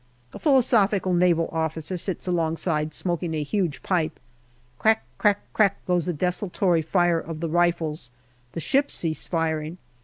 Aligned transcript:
A 0.33 0.39
philosophical 0.39 1.13
Naval 1.13 1.47
officer 1.51 1.95
sits 1.95 2.27
alongside, 2.27 2.91
smoking 2.91 3.35
a 3.35 3.43
huge 3.43 3.83
pipe. 3.83 4.19
Crack 4.79 5.03
crack 5.19 5.41
crack 5.53 5.85
goes 5.85 6.07
the 6.07 6.11
desultory 6.13 6.81
fire 6.81 7.19
of 7.19 7.39
the 7.39 7.47
rifles. 7.49 8.09
The 8.53 8.59
ships 8.61 8.95
cease 8.95 9.27
firing. 9.27 9.77